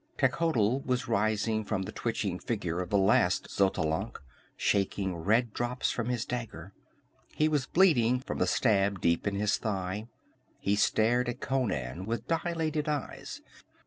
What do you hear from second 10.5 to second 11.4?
He stared at